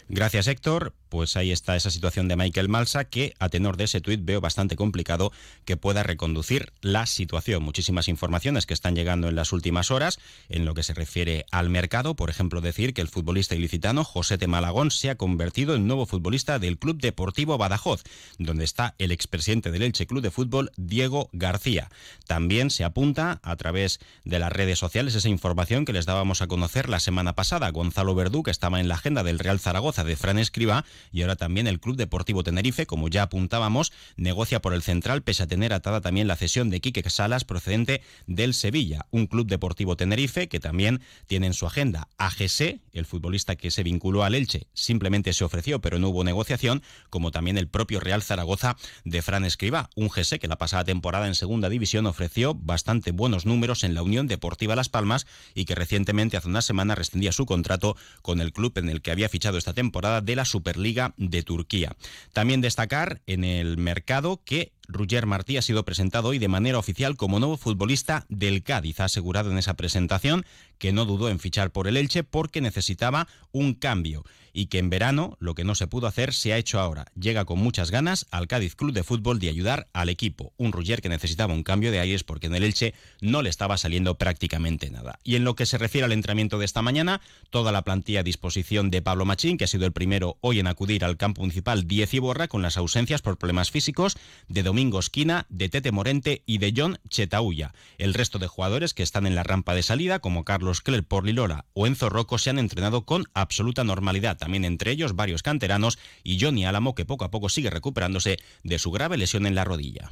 Gracias, 0.09 0.47
Héctor 0.47 0.93
pues 1.11 1.35
ahí 1.35 1.51
está 1.51 1.75
esa 1.75 1.91
situación 1.91 2.29
de 2.29 2.37
Michael 2.37 2.69
Malsa 2.69 3.03
que 3.03 3.33
a 3.37 3.49
tenor 3.49 3.75
de 3.75 3.83
ese 3.83 3.99
tuit 3.99 4.23
veo 4.23 4.39
bastante 4.39 4.77
complicado 4.77 5.33
que 5.65 5.75
pueda 5.75 6.03
reconducir 6.03 6.71
la 6.79 7.05
situación. 7.05 7.61
Muchísimas 7.63 8.07
informaciones 8.07 8.65
que 8.65 8.73
están 8.73 8.95
llegando 8.95 9.27
en 9.27 9.35
las 9.35 9.51
últimas 9.51 9.91
horas 9.91 10.19
en 10.47 10.63
lo 10.63 10.73
que 10.73 10.83
se 10.83 10.93
refiere 10.93 11.45
al 11.51 11.69
mercado. 11.69 12.15
Por 12.15 12.29
ejemplo, 12.29 12.61
decir 12.61 12.93
que 12.93 13.01
el 13.01 13.09
futbolista 13.09 13.55
ilicitano 13.55 14.05
José 14.05 14.37
de 14.37 14.47
Malagón 14.47 14.89
se 14.89 15.09
ha 15.09 15.15
convertido 15.15 15.75
en 15.75 15.85
nuevo 15.85 16.05
futbolista 16.05 16.59
del 16.59 16.79
Club 16.79 17.01
Deportivo 17.01 17.57
Badajoz, 17.57 18.03
donde 18.39 18.63
está 18.63 18.95
el 18.97 19.11
expresidente 19.11 19.69
del 19.69 19.81
Elche 19.81 20.07
Club 20.07 20.21
de 20.21 20.31
Fútbol, 20.31 20.71
Diego 20.77 21.29
García. 21.33 21.89
También 22.25 22.69
se 22.69 22.85
apunta 22.85 23.41
a 23.43 23.57
través 23.57 23.99
de 24.23 24.39
las 24.39 24.53
redes 24.53 24.79
sociales 24.79 25.15
esa 25.15 25.27
información 25.27 25.83
que 25.83 25.91
les 25.91 26.05
dábamos 26.05 26.41
a 26.41 26.47
conocer 26.47 26.87
la 26.87 27.01
semana 27.01 27.33
pasada. 27.35 27.69
Gonzalo 27.71 28.15
Verdú, 28.15 28.43
que 28.43 28.51
estaba 28.51 28.79
en 28.79 28.87
la 28.87 28.95
agenda 28.95 29.23
del 29.23 29.39
Real 29.39 29.59
Zaragoza 29.59 30.00
de 30.03 30.15
Fran 30.15 30.39
Escriba, 30.39 30.85
y 31.11 31.21
ahora 31.21 31.35
también 31.35 31.67
el 31.67 31.79
Club 31.79 31.95
Deportivo 31.95 32.43
Tenerife, 32.43 32.85
como 32.85 33.09
ya 33.09 33.23
apuntábamos, 33.23 33.91
negocia 34.15 34.61
por 34.61 34.73
el 34.73 34.81
central 34.81 35.21
pese 35.23 35.43
a 35.43 35.47
tener 35.47 35.73
atada 35.73 36.01
también 36.01 36.27
la 36.27 36.35
cesión 36.35 36.69
de 36.69 36.81
Quique 36.81 37.07
Salas 37.09 37.45
procedente 37.45 38.01
del 38.27 38.53
Sevilla, 38.53 39.07
un 39.11 39.27
Club 39.27 39.47
Deportivo 39.47 39.95
Tenerife 39.95 40.47
que 40.47 40.59
también 40.59 41.01
tiene 41.27 41.47
en 41.47 41.53
su 41.53 41.65
agenda 41.65 42.07
a 42.17 42.29
GC, 42.29 42.79
el 42.93 43.05
futbolista 43.05 43.55
que 43.55 43.71
se 43.71 43.83
vinculó 43.83 44.23
al 44.23 44.35
Elche, 44.35 44.67
simplemente 44.73 45.33
se 45.33 45.43
ofreció 45.43 45.81
pero 45.81 45.99
no 45.99 46.09
hubo 46.09 46.23
negociación, 46.23 46.83
como 47.09 47.31
también 47.31 47.57
el 47.57 47.67
propio 47.67 47.99
Real 47.99 48.23
Zaragoza 48.23 48.77
de 49.03 49.21
Fran 49.21 49.45
Escriba, 49.45 49.89
un 49.95 50.09
GC 50.09 50.39
que 50.39 50.47
la 50.47 50.57
pasada 50.57 50.83
temporada 50.83 51.27
en 51.27 51.35
segunda 51.35 51.69
división 51.69 52.05
ofreció 52.05 52.55
bastante 52.55 53.11
buenos 53.11 53.45
números 53.45 53.83
en 53.83 53.93
la 53.93 54.03
Unión 54.03 54.27
Deportiva 54.27 54.75
Las 54.75 54.89
Palmas 54.89 55.27
y 55.53 55.65
que 55.65 55.75
recientemente 55.75 56.37
hace 56.37 56.47
una 56.47 56.61
semana 56.61 56.95
rescindía 56.95 57.31
su 57.31 57.45
contrato 57.45 57.95
con 58.21 58.41
el 58.41 58.53
club 58.53 58.77
en 58.77 58.89
el 58.89 59.01
que 59.01 59.11
había 59.11 59.29
fichado 59.29 59.57
esta 59.57 59.73
temporada 59.73 59.80
de 60.21 60.35
la 60.35 60.45
Superliga 60.45 61.13
de 61.17 61.43
Turquía. 61.43 61.95
También 62.33 62.61
destacar 62.61 63.21
en 63.25 63.43
el 63.43 63.77
mercado 63.77 64.41
que 64.43 64.71
Roger 64.91 65.25
Martí 65.25 65.57
ha 65.57 65.61
sido 65.61 65.85
presentado 65.85 66.29
hoy 66.29 66.39
de 66.39 66.47
manera 66.47 66.77
oficial 66.77 67.15
como 67.15 67.39
nuevo 67.39 67.57
futbolista 67.57 68.25
del 68.29 68.63
Cádiz. 68.63 68.99
Ha 68.99 69.05
asegurado 69.05 69.51
en 69.51 69.57
esa 69.57 69.75
presentación 69.75 70.45
que 70.77 70.91
no 70.91 71.05
dudó 71.05 71.29
en 71.29 71.39
fichar 71.39 71.71
por 71.71 71.87
el 71.87 71.97
Elche 71.97 72.23
porque 72.23 72.61
necesitaba 72.61 73.27
un 73.51 73.73
cambio 73.73 74.23
y 74.53 74.65
que 74.65 74.79
en 74.79 74.89
verano 74.89 75.37
lo 75.39 75.55
que 75.55 75.63
no 75.63 75.75
se 75.75 75.87
pudo 75.87 76.07
hacer 76.07 76.33
se 76.33 76.53
ha 76.53 76.57
hecho 76.57 76.79
ahora. 76.79 77.05
Llega 77.15 77.45
con 77.45 77.59
muchas 77.59 77.91
ganas 77.91 78.25
al 78.31 78.47
Cádiz 78.47 78.75
Club 78.75 78.91
de 78.91 79.03
Fútbol 79.03 79.39
de 79.39 79.49
ayudar 79.49 79.87
al 79.93 80.09
equipo. 80.09 80.53
Un 80.57 80.71
Roger 80.71 81.01
que 81.01 81.09
necesitaba 81.09 81.53
un 81.53 81.63
cambio 81.63 81.91
de 81.91 81.99
aires 81.99 82.23
porque 82.23 82.47
en 82.47 82.55
el 82.55 82.63
Elche 82.63 82.93
no 83.21 83.41
le 83.41 83.49
estaba 83.49 83.77
saliendo 83.77 84.15
prácticamente 84.15 84.89
nada. 84.89 85.19
Y 85.23 85.35
en 85.35 85.43
lo 85.43 85.55
que 85.55 85.65
se 85.65 85.77
refiere 85.77 86.05
al 86.05 86.11
entrenamiento 86.11 86.59
de 86.59 86.65
esta 86.65 86.81
mañana, 86.81 87.21
toda 87.49 87.71
la 87.71 87.83
plantilla 87.83 88.21
a 88.21 88.23
disposición 88.23 88.89
de 88.89 89.01
Pablo 89.01 89.25
Machín, 89.25 89.57
que 89.57 89.65
ha 89.65 89.67
sido 89.67 89.85
el 89.85 89.93
primero 89.93 90.37
hoy 90.41 90.59
en 90.59 90.67
acudir 90.67 91.05
al 91.05 91.17
campo 91.17 91.41
municipal 91.41 91.87
10 91.87 92.13
y 92.15 92.19
Borra 92.19 92.47
con 92.47 92.61
las 92.61 92.77
ausencias 92.77 93.21
por 93.21 93.37
problemas 93.37 93.71
físicos 93.71 94.17
de 94.47 94.63
Domingo 94.63 94.80
Esquina, 94.99 95.45
de 95.49 95.69
Tete 95.69 95.91
Morente 95.91 96.41
y 96.45 96.57
de 96.57 96.73
John 96.75 96.97
Chetauya. 97.07 97.73
El 97.97 98.13
resto 98.13 98.39
de 98.39 98.47
jugadores 98.47 98.93
que 98.93 99.03
están 99.03 99.27
en 99.27 99.35
la 99.35 99.43
rampa 99.43 99.75
de 99.75 99.83
salida, 99.83 100.19
como 100.19 100.43
Carlos 100.43 100.81
Cler 100.81 101.03
por 101.03 101.25
Lilora 101.25 101.65
o 101.73 101.85
Enzo 101.85 102.09
Rocco, 102.09 102.37
se 102.37 102.49
han 102.49 102.59
entrenado 102.59 103.05
con 103.05 103.25
absoluta 103.33 103.83
normalidad 103.83 104.37
también 104.37 104.65
entre 104.65 104.91
ellos 104.91 105.15
varios 105.15 105.43
canteranos 105.43 105.99
y 106.23 106.39
Johnny 106.39 106.65
Álamo 106.65 106.95
que 106.95 107.05
poco 107.05 107.25
a 107.25 107.31
poco 107.31 107.49
sigue 107.49 107.69
recuperándose 107.69 108.39
de 108.63 108.79
su 108.79 108.91
grave 108.91 109.17
lesión 109.17 109.45
en 109.45 109.55
la 109.55 109.63
rodilla. 109.63 110.09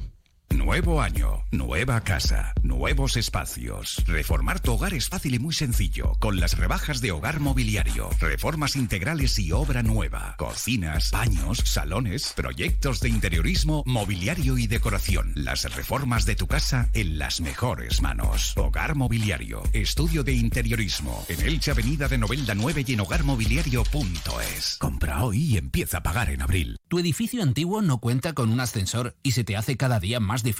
Nuevo 0.70 1.02
año, 1.02 1.44
nueva 1.50 2.00
casa, 2.02 2.54
nuevos 2.62 3.16
espacios. 3.16 4.04
Reformar 4.06 4.60
tu 4.60 4.74
hogar 4.74 4.94
es 4.94 5.08
fácil 5.08 5.34
y 5.34 5.40
muy 5.40 5.52
sencillo 5.52 6.12
con 6.20 6.38
las 6.38 6.56
rebajas 6.56 7.00
de 7.00 7.10
Hogar 7.10 7.40
Mobiliario. 7.40 8.08
Reformas 8.20 8.76
integrales 8.76 9.36
y 9.40 9.50
obra 9.50 9.82
nueva. 9.82 10.36
Cocinas, 10.38 11.10
baños, 11.10 11.58
salones, 11.64 12.32
proyectos 12.36 13.00
de 13.00 13.08
interiorismo, 13.08 13.82
mobiliario 13.84 14.58
y 14.58 14.68
decoración. 14.68 15.32
Las 15.34 15.74
reformas 15.74 16.24
de 16.24 16.36
tu 16.36 16.46
casa 16.46 16.88
en 16.92 17.18
las 17.18 17.40
mejores 17.40 18.00
manos. 18.00 18.54
Hogar 18.56 18.94
Mobiliario, 18.94 19.64
estudio 19.72 20.22
de 20.22 20.34
interiorismo. 20.34 21.26
En 21.28 21.40
Elche 21.40 21.72
Avenida 21.72 22.06
de 22.06 22.18
Novelda 22.18 22.54
9 22.54 22.84
y 22.86 22.92
en 22.92 23.00
hogarmobiliario.es. 23.00 24.76
Compra 24.78 25.24
hoy 25.24 25.38
y 25.46 25.56
empieza 25.56 25.98
a 25.98 26.02
pagar 26.04 26.30
en 26.30 26.42
abril. 26.42 26.76
¿Tu 26.86 27.00
edificio 27.00 27.42
antiguo 27.42 27.82
no 27.82 27.98
cuenta 27.98 28.34
con 28.34 28.52
un 28.52 28.60
ascensor 28.60 29.16
y 29.24 29.32
se 29.32 29.42
te 29.42 29.56
hace 29.56 29.76
cada 29.76 29.98
día 29.98 30.20
más 30.20 30.44
difícil 30.44 30.59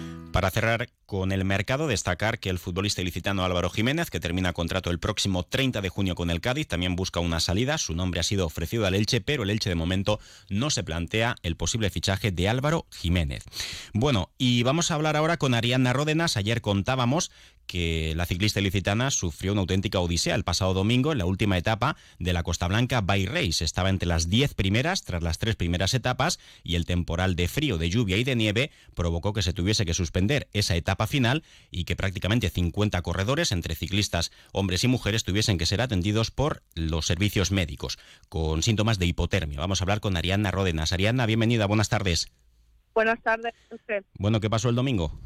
Para 0.31 0.49
cerrar 0.49 0.89
con 1.05 1.33
el 1.33 1.43
mercado, 1.43 1.87
destacar 1.87 2.39
que 2.39 2.49
el 2.49 2.57
futbolista 2.57 3.01
ilicitano 3.01 3.43
Álvaro 3.43 3.69
Jiménez, 3.69 4.09
que 4.09 4.21
termina 4.21 4.53
contrato 4.53 4.89
el 4.89 4.99
próximo 4.99 5.43
30 5.43 5.81
de 5.81 5.89
junio 5.89 6.15
con 6.15 6.29
el 6.29 6.39
Cádiz, 6.39 6.67
también 6.67 6.95
busca 6.95 7.19
una 7.19 7.41
salida. 7.41 7.77
Su 7.77 7.93
nombre 7.95 8.21
ha 8.21 8.23
sido 8.23 8.45
ofrecido 8.45 8.85
al 8.85 8.95
Elche, 8.95 9.19
pero 9.19 9.43
el 9.43 9.49
Elche 9.49 9.69
de 9.69 9.75
momento 9.75 10.19
no 10.49 10.69
se 10.69 10.83
plantea 10.83 11.35
el 11.43 11.57
posible 11.57 11.89
fichaje 11.89 12.31
de 12.31 12.47
Álvaro 12.47 12.85
Jiménez. 12.91 13.43
Bueno, 13.93 14.29
y 14.37 14.63
vamos 14.63 14.89
a 14.89 14.95
hablar 14.95 15.17
ahora 15.17 15.35
con 15.35 15.53
Arianna 15.53 15.91
Ródenas. 15.91 16.37
Ayer 16.37 16.61
contábamos 16.61 17.29
que 17.71 18.11
la 18.17 18.25
ciclista 18.25 18.59
ilicitana 18.59 19.11
sufrió 19.11 19.53
una 19.53 19.61
auténtica 19.61 20.01
odisea 20.01 20.35
el 20.35 20.43
pasado 20.43 20.73
domingo 20.73 21.13
en 21.13 21.19
la 21.19 21.25
última 21.25 21.57
etapa 21.57 21.95
de 22.19 22.33
la 22.33 22.43
Costa 22.43 22.67
Blanca 22.67 22.99
by 22.99 23.27
Race. 23.27 23.63
Estaba 23.63 23.89
entre 23.89 24.09
las 24.09 24.29
10 24.29 24.55
primeras 24.55 25.03
tras 25.03 25.23
las 25.23 25.37
tres 25.37 25.55
primeras 25.55 25.93
etapas 25.93 26.37
y 26.65 26.75
el 26.75 26.85
temporal 26.85 27.37
de 27.37 27.47
frío, 27.47 27.77
de 27.77 27.89
lluvia 27.89 28.17
y 28.17 28.25
de 28.25 28.35
nieve 28.35 28.71
provocó 28.93 29.31
que 29.31 29.41
se 29.41 29.53
tuviese 29.53 29.85
que 29.85 29.93
suspender 29.93 30.49
esa 30.51 30.75
etapa 30.75 31.07
final 31.07 31.43
y 31.69 31.85
que 31.85 31.95
prácticamente 31.95 32.49
50 32.49 33.01
corredores, 33.03 33.53
entre 33.53 33.75
ciclistas, 33.75 34.33
hombres 34.51 34.83
y 34.83 34.89
mujeres, 34.89 35.23
tuviesen 35.23 35.57
que 35.57 35.65
ser 35.65 35.79
atendidos 35.79 36.29
por 36.29 36.63
los 36.75 37.05
servicios 37.05 37.51
médicos 37.51 37.99
con 38.27 38.63
síntomas 38.63 38.99
de 38.99 39.05
hipotermia. 39.05 39.61
Vamos 39.61 39.79
a 39.79 39.85
hablar 39.85 40.01
con 40.01 40.17
Ariadna 40.17 40.51
Ródenas. 40.51 40.91
Ariadna, 40.91 41.25
bienvenida, 41.25 41.67
buenas 41.67 41.87
tardes. 41.87 42.33
Buenas 42.93 43.23
tardes. 43.23 43.53
Usted. 43.71 44.03
Bueno, 44.19 44.41
¿qué 44.41 44.49
pasó 44.49 44.67
el 44.67 44.75
domingo? 44.75 45.17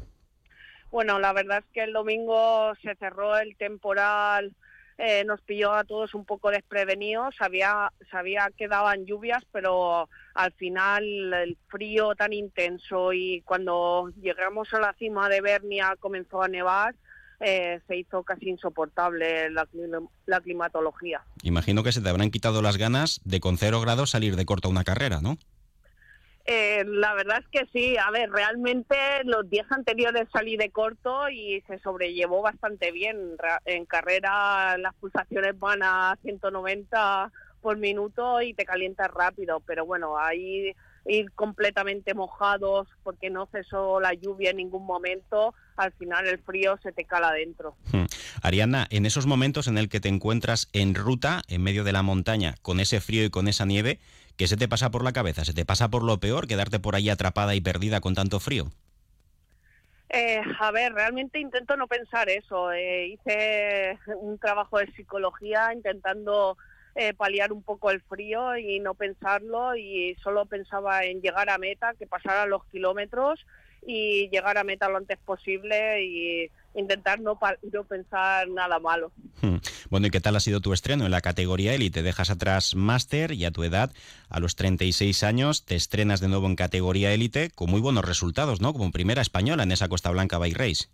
Bueno, 0.90 1.18
la 1.18 1.32
verdad 1.32 1.58
es 1.58 1.64
que 1.72 1.82
el 1.82 1.92
domingo 1.92 2.72
se 2.82 2.94
cerró 2.96 3.36
el 3.38 3.56
temporal, 3.56 4.52
eh, 4.98 5.24
nos 5.24 5.42
pilló 5.42 5.74
a 5.74 5.84
todos 5.84 6.14
un 6.14 6.24
poco 6.24 6.50
desprevenidos, 6.50 7.34
sabía, 7.36 7.92
sabía 8.10 8.48
que 8.56 8.66
daban 8.66 9.04
lluvias, 9.04 9.44
pero 9.52 10.08
al 10.34 10.52
final 10.52 11.04
el 11.34 11.58
frío 11.68 12.14
tan 12.14 12.32
intenso 12.32 13.12
y 13.12 13.42
cuando 13.42 14.10
llegamos 14.22 14.72
a 14.72 14.80
la 14.80 14.94
cima 14.94 15.28
de 15.28 15.42
Bernia 15.42 15.96
comenzó 16.00 16.42
a 16.42 16.48
nevar, 16.48 16.94
eh, 17.40 17.80
se 17.86 17.96
hizo 17.98 18.22
casi 18.22 18.48
insoportable 18.48 19.50
la, 19.50 19.68
la, 20.24 20.40
climatología. 20.40 21.20
Imagino 21.42 21.82
que 21.82 21.92
se 21.92 22.00
te 22.00 22.08
habrán 22.08 22.30
quitado 22.30 22.62
las 22.62 22.78
ganas 22.78 23.20
de 23.24 23.40
con 23.40 23.58
cero 23.58 23.82
grados 23.82 24.08
salir 24.10 24.36
de 24.36 24.46
corta 24.46 24.68
una 24.68 24.84
carrera, 24.84 25.20
¿no? 25.20 25.36
Eh, 26.48 26.84
la 26.86 27.12
verdad 27.14 27.40
es 27.40 27.48
que 27.48 27.66
sí, 27.72 27.96
a 27.96 28.08
ver, 28.12 28.30
realmente 28.30 28.96
los 29.24 29.50
días 29.50 29.66
anteriores 29.70 30.28
salí 30.32 30.56
de 30.56 30.70
corto 30.70 31.28
y 31.28 31.60
se 31.66 31.78
sobrellevó 31.80 32.40
bastante 32.40 32.92
bien. 32.92 33.36
En 33.64 33.84
carrera 33.84 34.78
las 34.78 34.94
pulsaciones 34.94 35.58
van 35.58 35.82
a 35.82 36.16
190 36.22 37.32
por 37.60 37.78
minuto 37.78 38.40
y 38.42 38.54
te 38.54 38.64
calientas 38.64 39.10
rápido, 39.10 39.58
pero 39.66 39.84
bueno, 39.86 40.16
ahí 40.18 40.72
ir 41.08 41.32
completamente 41.32 42.14
mojados 42.14 42.88
porque 43.02 43.30
no 43.30 43.46
cesó 43.46 44.00
la 44.00 44.14
lluvia 44.14 44.50
en 44.50 44.56
ningún 44.56 44.84
momento, 44.84 45.54
al 45.76 45.92
final 45.92 46.26
el 46.26 46.38
frío 46.38 46.78
se 46.82 46.92
te 46.92 47.04
cala 47.04 47.28
adentro. 47.28 47.76
Hmm. 47.92 48.06
Ariana, 48.42 48.86
en 48.90 49.06
esos 49.06 49.26
momentos 49.26 49.68
en 49.68 49.78
el 49.78 49.88
que 49.88 50.00
te 50.00 50.08
encuentras 50.08 50.68
en 50.72 50.94
ruta, 50.94 51.42
en 51.48 51.62
medio 51.62 51.84
de 51.84 51.92
la 51.92 52.02
montaña, 52.02 52.54
con 52.62 52.80
ese 52.80 53.00
frío 53.00 53.24
y 53.24 53.30
con 53.30 53.48
esa 53.48 53.64
nieve, 53.66 53.98
¿Qué 54.36 54.46
se 54.46 54.58
te 54.58 54.68
pasa 54.68 54.90
por 54.90 55.02
la 55.02 55.12
cabeza? 55.12 55.44
¿Se 55.44 55.54
te 55.54 55.64
pasa 55.64 55.88
por 55.88 56.02
lo 56.02 56.20
peor 56.20 56.46
quedarte 56.46 56.78
por 56.78 56.94
ahí 56.94 57.08
atrapada 57.08 57.54
y 57.54 57.62
perdida 57.62 58.00
con 58.00 58.14
tanto 58.14 58.38
frío? 58.38 58.66
Eh, 60.10 60.40
a 60.60 60.70
ver, 60.70 60.92
realmente 60.92 61.40
intento 61.40 61.76
no 61.76 61.86
pensar 61.86 62.28
eso. 62.28 62.70
Eh, 62.72 63.06
hice 63.08 63.98
un 64.20 64.38
trabajo 64.38 64.78
de 64.78 64.92
psicología 64.92 65.72
intentando 65.72 66.58
eh, 66.96 67.12
paliar 67.12 67.52
un 67.52 67.62
poco 67.62 67.90
el 67.90 68.00
frío 68.00 68.56
y 68.56 68.80
no 68.80 68.94
pensarlo 68.94 69.76
y 69.76 70.16
solo 70.22 70.46
pensaba 70.46 71.04
en 71.04 71.20
llegar 71.20 71.50
a 71.50 71.58
meta, 71.58 71.92
que 71.98 72.06
pasaran 72.06 72.48
los 72.48 72.64
kilómetros 72.66 73.44
y 73.86 74.30
llegar 74.30 74.56
a 74.56 74.64
meta 74.64 74.88
lo 74.88 74.96
antes 74.96 75.18
posible 75.18 76.02
y 76.02 76.50
intentar 76.74 77.20
no, 77.20 77.38
no 77.70 77.84
pensar 77.84 78.48
nada 78.48 78.78
malo. 78.78 79.12
Hmm. 79.42 79.56
Bueno, 79.90 80.06
¿y 80.06 80.10
qué 80.10 80.20
tal 80.20 80.36
ha 80.36 80.40
sido 80.40 80.60
tu 80.60 80.72
estreno 80.72 81.04
en 81.04 81.10
la 81.10 81.20
categoría 81.20 81.74
élite? 81.74 82.02
Dejas 82.02 82.30
atrás 82.30 82.74
máster 82.74 83.32
y 83.32 83.44
a 83.44 83.50
tu 83.50 83.62
edad, 83.62 83.92
a 84.30 84.40
los 84.40 84.56
36 84.56 85.22
años, 85.22 85.66
te 85.66 85.76
estrenas 85.76 86.20
de 86.20 86.28
nuevo 86.28 86.46
en 86.46 86.56
categoría 86.56 87.12
élite 87.12 87.50
con 87.50 87.70
muy 87.70 87.80
buenos 87.82 88.04
resultados, 88.04 88.62
¿no? 88.62 88.72
Como 88.72 88.90
primera 88.90 89.22
española 89.22 89.64
en 89.64 89.72
esa 89.72 89.88
Costa 89.88 90.10
Blanca 90.10 90.38
Bike 90.38 90.56
Race. 90.56 90.88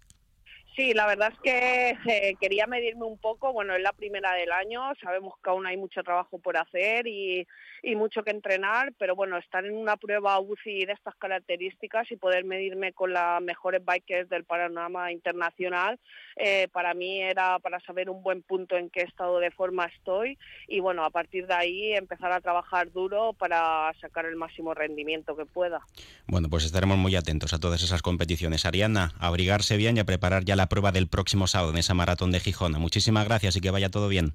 Sí, 0.75 0.95
la 0.95 1.07
verdad 1.07 1.33
es 1.33 1.38
que 1.41 1.99
eh, 2.11 2.37
quería 2.41 2.67
medirme 2.67 3.05
un 3.05 3.19
poco. 3.19 3.52
Bueno, 3.52 3.75
es 3.75 3.83
la 3.83 3.93
primera 3.93 4.33
del 4.33 4.52
año, 4.52 4.81
sabemos 5.02 5.35
que 5.43 5.50
aún 5.50 5.67
hay 5.67 5.76
mucho 5.76 6.02
trabajo 6.02 6.38
por 6.38 6.57
hacer 6.57 7.07
y, 7.07 7.47
y 7.83 7.97
mucho 7.97 8.23
que 8.23 8.31
entrenar, 8.31 8.93
pero 8.99 9.17
bueno, 9.17 9.37
estar 9.37 9.65
en 9.65 9.77
una 9.77 9.97
prueba 9.97 10.39
UCI 10.39 10.87
de 10.87 10.93
estas 10.93 11.17
características 11.17 12.11
y 12.12 12.17
poder 12.17 12.45
medirme 12.45 12.93
con 12.93 13.12
las 13.12 13.43
mejores 13.43 13.85
bikers 13.85 14.29
del 14.29 14.45
panorama 14.45 15.11
internacional, 15.11 15.99
eh, 16.37 16.69
para 16.73 16.95
mí 16.95 17.21
era 17.21 17.59
para 17.59 17.81
saber 17.81 18.09
un 18.09 18.23
buen 18.23 18.43
punto 18.43 18.77
en 18.77 18.89
qué 18.89 19.01
estado 19.03 19.41
de 19.41 19.51
forma 19.51 19.87
estoy 19.87 20.39
y 20.69 20.81
bueno, 20.81 21.05
a 21.05 21.11
partir 21.11 21.47
de 21.47 21.55
ahí 21.55 21.93
empezar 21.93 22.31
a 22.31 22.41
trabajar 22.41 22.93
duro 22.93 23.33
para 23.33 23.93
sacar 24.01 24.27
el 24.27 24.37
máximo 24.37 24.75
rendimiento 24.75 25.37
que 25.37 25.45
pueda. 25.45 25.81
Bueno, 26.27 26.49
pues 26.49 26.65
estaremos 26.65 26.99
muy 26.99 27.17
atentos 27.17 27.53
a 27.53 27.59
todas 27.59 27.83
esas 27.83 28.03
competiciones. 28.03 28.65
Ariana, 28.65 29.12
abrigarse 29.19 29.77
bien 29.77 29.97
y 29.97 30.01
a 30.01 30.05
preparar 30.05 30.45
ya 30.45 30.55
la 30.55 30.69
prueba 30.69 30.93
del 30.93 31.09
próximo 31.09 31.47
sábado 31.47 31.73
en 31.73 31.79
esa 31.79 31.95
maratón 31.95 32.31
de 32.31 32.41
Gijona. 32.41 32.79
Muchísimas 32.79 33.27
gracias 33.27 33.57
y 33.57 33.61
que 33.61 33.71
vaya 33.71 33.91
todo 33.91 34.09
bien. 34.09 34.35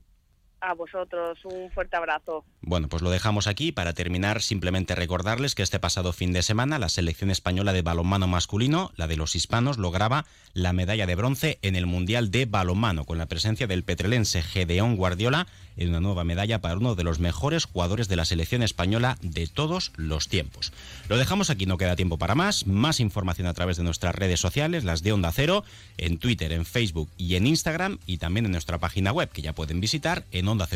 A 0.60 0.74
vosotros, 0.74 1.38
un 1.46 1.70
fuerte 1.72 1.98
abrazo. 1.98 2.44
Bueno, 2.62 2.88
pues 2.88 3.04
lo 3.04 3.12
dejamos 3.12 3.46
aquí. 3.46 3.72
Para 3.72 3.94
terminar, 3.94 4.42
simplemente 4.42 4.96
recordarles 4.96 5.54
que 5.54 5.62
este 5.62 5.80
pasado 5.80 6.14
fin 6.14 6.34
de 6.34 6.42
semana 6.42 6.80
la 6.80 6.90
selección 6.90 7.30
española 7.30 7.74
de 7.74 7.84
balonmano 7.84 8.28
masculino, 8.28 8.92
la 8.96 9.08
de 9.08 9.18
los 9.18 9.36
hispanos, 9.36 9.78
lograba 9.78 10.26
la 10.54 10.74
medalla 10.74 11.06
de 11.06 11.16
bronce 11.16 11.60
en 11.62 11.76
el 11.76 11.86
Mundial 11.86 12.32
de 12.32 12.46
Balonmano, 12.46 13.06
con 13.06 13.20
la 13.20 13.28
presencia 13.28 13.68
del 13.68 13.84
petrelense 13.84 14.42
Gedeón 14.42 14.96
Guardiola 14.96 15.48
en 15.78 15.90
una 15.90 16.00
nueva 16.00 16.24
medalla 16.24 16.60
para 16.60 16.76
uno 16.76 16.96
de 16.96 17.04
los 17.04 17.20
mejores 17.20 17.66
jugadores 17.66 18.08
de 18.08 18.16
la 18.16 18.26
selección 18.26 18.64
española 18.64 19.18
de 19.22 19.48
todos 19.48 19.92
los 19.96 20.28
tiempos. 20.28 20.74
Lo 21.08 21.18
dejamos 21.18 21.50
aquí, 21.50 21.66
no 21.66 21.78
queda 21.78 21.96
tiempo 21.96 22.18
para 22.18 22.36
más. 22.36 22.66
Más 22.66 23.00
información 23.00 23.48
a 23.48 23.54
través 23.54 23.78
de 23.78 23.84
nuestras 23.84 24.16
redes 24.16 24.40
sociales, 24.40 24.84
las 24.84 25.04
de 25.04 25.14
Onda 25.14 25.32
Cero, 25.32 25.64
en 25.98 26.18
Twitter, 26.18 26.52
en 26.52 26.66
Facebook 26.66 27.10
y 27.18 27.36
en 27.36 27.48
Instagram, 27.48 28.00
y 28.06 28.18
también 28.18 28.46
en 28.46 28.52
nuestra 28.52 28.80
página 28.80 29.12
web, 29.12 29.30
que 29.30 29.44
ya 29.44 29.54
pueden 29.54 29.80
visitar 29.80 30.26
en 30.32 30.47
en 30.48 30.52
onda 30.52 30.68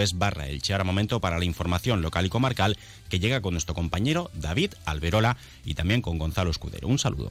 es 0.00 0.18
barra 0.18 0.48
Elche. 0.48 0.72
Ahora 0.72 0.84
momento 0.84 1.20
para 1.20 1.38
la 1.38 1.44
información 1.44 2.02
local 2.02 2.26
y 2.26 2.30
comarcal 2.30 2.76
que 3.08 3.20
llega 3.20 3.40
con 3.40 3.54
nuestro 3.54 3.74
compañero 3.74 4.30
David 4.34 4.72
Alberola 4.84 5.36
y 5.64 5.74
también 5.74 6.02
con 6.02 6.18
Gonzalo 6.18 6.50
Escudero. 6.50 6.88
Un 6.88 6.98
saludo. 6.98 7.30